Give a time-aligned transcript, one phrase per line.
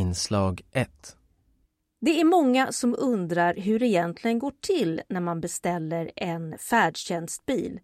[0.00, 1.16] Inslag 1
[2.00, 7.80] Det är många som undrar hur det egentligen går till när man beställer en färdtjänstbil.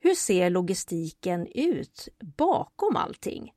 [0.00, 3.52] Hur ser logistiken ut bakom allting?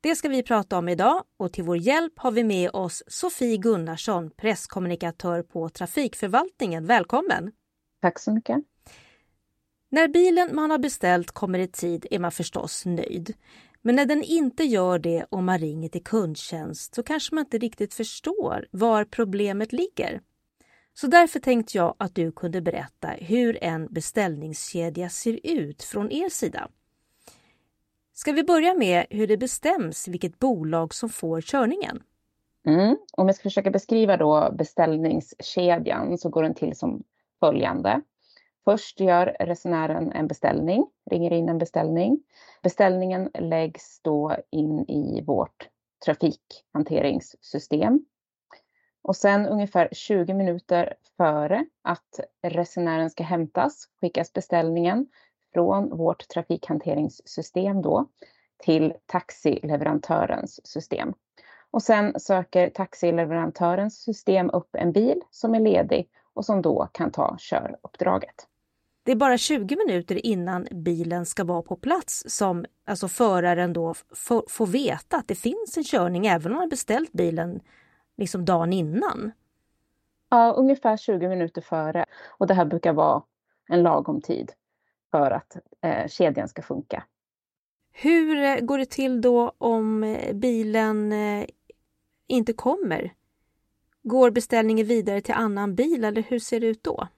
[0.00, 3.56] Det ska vi prata om idag och till vår hjälp har vi med oss Sofie
[3.56, 6.86] Gunnarsson, presskommunikatör på Trafikförvaltningen.
[6.86, 7.52] Välkommen!
[8.00, 8.56] Tack så mycket.
[9.88, 13.34] När bilen man har beställt kommer i tid är man förstås nöjd.
[13.82, 17.58] Men när den inte gör det och man ringer till kundtjänst så kanske man inte
[17.58, 20.20] riktigt förstår var problemet ligger.
[20.94, 26.28] Så därför tänkte jag att du kunde berätta hur en beställningskedja ser ut från er
[26.28, 26.68] sida.
[28.12, 32.02] Ska vi börja med hur det bestäms vilket bolag som får körningen?
[32.66, 32.96] Mm.
[33.12, 37.02] Om jag ska försöka beskriva då beställningskedjan så går den till som
[37.40, 38.00] följande.
[38.64, 42.22] Först gör resenären en beställning, ringer in en beställning.
[42.62, 45.68] Beställningen läggs då in i vårt
[46.04, 48.04] trafikhanteringssystem.
[49.02, 55.06] Och sen ungefär 20 minuter före att resenären ska hämtas skickas beställningen
[55.52, 58.08] från vårt trafikhanteringssystem då
[58.58, 61.14] till taxileverantörens system.
[61.70, 67.10] Och sen söker taxileverantörens system upp en bil som är ledig och som då kan
[67.10, 68.46] ta köruppdraget.
[69.02, 73.94] Det är bara 20 minuter innan bilen ska vara på plats som alltså föraren då
[74.48, 77.60] får, veta att det finns en körning även om man beställt bilen
[78.16, 79.32] liksom dagen innan.
[80.28, 82.04] Ja, ungefär 20 minuter före.
[82.28, 83.22] Och det här brukar vara
[83.68, 84.52] en lagom tid
[85.10, 87.04] för att eh, kedjan ska funka.
[87.92, 91.46] Hur eh, går det till då om eh, bilen eh,
[92.26, 93.14] inte kommer?
[94.02, 97.08] Går beställningen vidare till annan bil eller hur ser det ut då?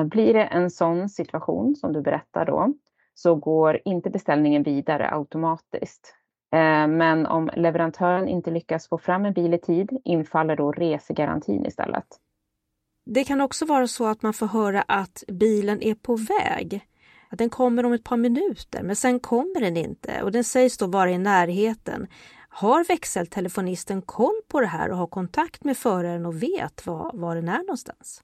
[0.00, 2.74] Eh, blir det en sån situation som du berättar då
[3.14, 6.14] så går inte beställningen vidare automatiskt.
[6.52, 11.66] Eh, men om leverantören inte lyckas få fram en bil i tid infaller då resegarantin
[11.66, 12.06] istället.
[13.06, 16.86] Det kan också vara så att man får höra att bilen är på väg.
[17.30, 20.78] Att den kommer om ett par minuter, men sen kommer den inte och den sägs
[20.78, 22.06] då vara i närheten.
[22.48, 27.34] Har växeltelefonisten koll på det här och har kontakt med föraren och vet var, var
[27.34, 28.22] den är någonstans?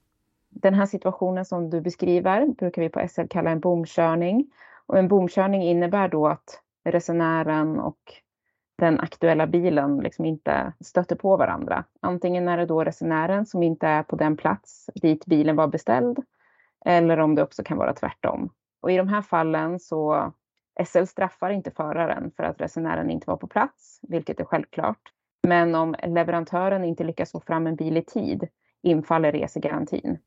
[0.61, 4.51] Den här situationen som du beskriver brukar vi på SL kalla en bomkörning.
[4.85, 7.99] Och en bomkörning innebär då att resenären och
[8.77, 11.83] den aktuella bilen liksom inte stöter på varandra.
[12.01, 16.19] Antingen är det då resenären som inte är på den plats dit bilen var beställd
[16.85, 18.49] eller om det också kan vara tvärtom.
[18.81, 20.33] Och i de här fallen så
[20.85, 25.01] SL straffar inte föraren för att resenären inte var på plats, vilket är självklart.
[25.47, 28.47] Men om leverantören inte lyckas få fram en bil i tid
[28.81, 30.17] infaller resegarantin.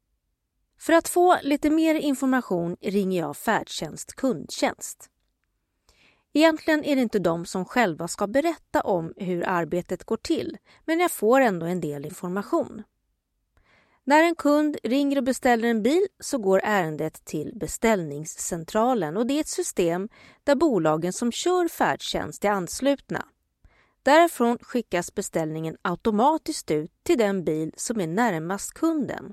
[0.80, 5.10] För att få lite mer information ringer jag färdtjänst kundtjänst.
[6.32, 11.00] Egentligen är det inte de som själva ska berätta om hur arbetet går till, men
[11.00, 12.82] jag får ändå en del information.
[14.04, 19.34] När en kund ringer och beställer en bil så går ärendet till beställningscentralen och det
[19.34, 20.08] är ett system
[20.44, 23.24] där bolagen som kör färdtjänst är anslutna.
[24.02, 29.32] Därifrån skickas beställningen automatiskt ut till den bil som är närmast kunden.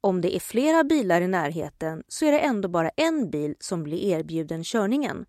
[0.00, 3.82] Om det är flera bilar i närheten så är det ändå bara en bil som
[3.82, 5.26] blir erbjuden körningen.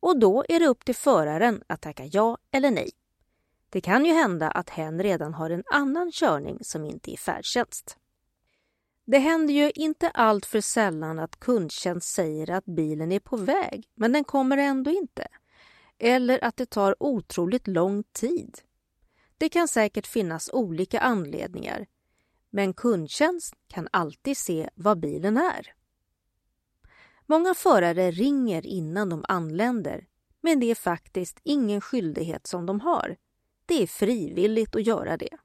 [0.00, 2.90] Och då är det upp till föraren att tacka ja eller nej.
[3.70, 7.96] Det kan ju hända att hen redan har en annan körning som inte är färdtjänst.
[9.04, 13.88] Det händer ju inte allt för sällan att kundtjänst säger att bilen är på väg,
[13.94, 15.26] men den kommer ändå inte.
[15.98, 18.58] Eller att det tar otroligt lång tid.
[19.38, 21.86] Det kan säkert finnas olika anledningar,
[22.52, 25.74] men kundtjänst kan alltid se vad bilen är.
[27.26, 30.06] Många förare ringer innan de anländer,
[30.40, 33.16] men det är faktiskt ingen skyldighet som de har.
[33.66, 35.36] Det är frivilligt att göra det.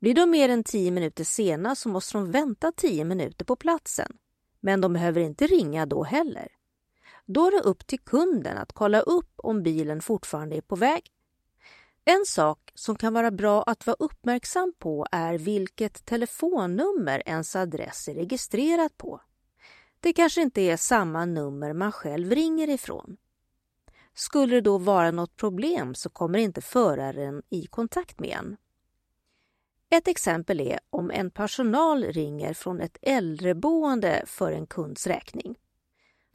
[0.00, 4.16] Blir de mer än tio minuter sena så måste de vänta tio minuter på platsen.
[4.60, 6.48] Men de behöver inte ringa då heller.
[7.26, 11.12] Då är det upp till kunden att kolla upp om bilen fortfarande är på väg.
[12.08, 18.08] En sak som kan vara bra att vara uppmärksam på är vilket telefonnummer ens adress
[18.08, 19.20] är registrerat på.
[20.00, 23.16] Det kanske inte är samma nummer man själv ringer ifrån.
[24.14, 28.56] Skulle det då vara något problem så kommer inte föraren i kontakt med en.
[29.90, 35.56] Ett exempel är om en personal ringer från ett äldreboende för en kunds räkning.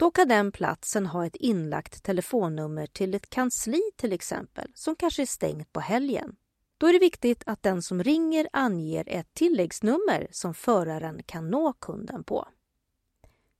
[0.02, 5.22] Då kan den platsen ha ett inlagt telefonnummer till ett kansli till exempel, som kanske
[5.22, 6.36] är stängt på helgen.
[6.78, 11.72] Då är det viktigt att den som ringer anger ett tilläggsnummer som föraren kan nå
[11.72, 12.48] kunden på.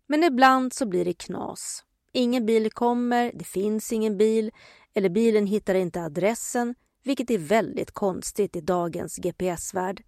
[0.06, 1.84] Men ibland så blir det knas.
[2.12, 4.50] Ingen bil kommer, det finns ingen bil
[4.94, 10.04] eller bilen hittar inte adressen vilket är väldigt konstigt i dagens GPS-värld.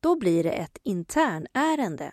[0.00, 2.12] Då blir det ett internärende.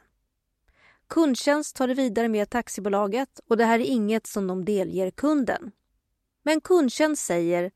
[1.08, 5.72] Kundtjänst tar det vidare med taxibolaget och det här är inget som de delger kunden.
[6.44, 7.72] Men kundtjänst säger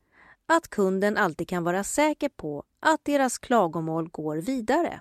[0.46, 5.00] att kunden alltid kan vara säker på att deras klagomål går vidare.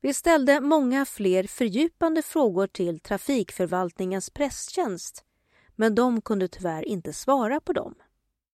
[0.00, 5.24] Vi ställde många fler fördjupande frågor till Trafikförvaltningens presstjänst
[5.76, 7.94] men de kunde tyvärr inte svara på dem.